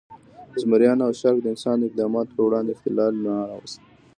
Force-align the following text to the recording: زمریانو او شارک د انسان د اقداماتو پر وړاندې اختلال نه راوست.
زمریانو 0.61 1.03
او 1.07 1.11
شارک 1.19 1.39
د 1.41 1.47
انسان 1.53 1.75
د 1.79 1.83
اقداماتو 1.87 2.33
پر 2.35 2.43
وړاندې 2.45 2.71
اختلال 2.73 3.13
نه 3.25 3.33
راوست. 3.49 3.79